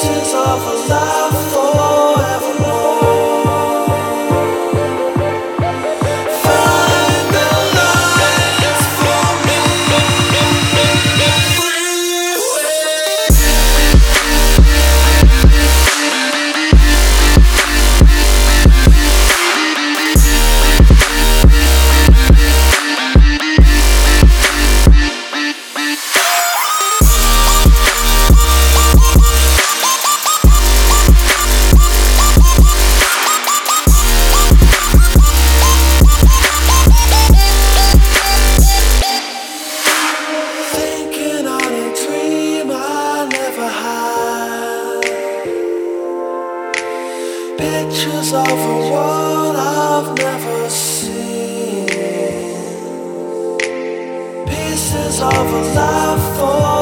pictures 0.00 0.32
of 0.32 0.62
a 0.66 0.76
world 1.54 1.79
Pieces 54.70 55.20
of 55.20 55.32
a 55.32 55.62
life 55.74 56.38
forevermore. 56.38 56.79